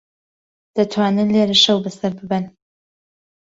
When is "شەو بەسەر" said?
1.63-2.11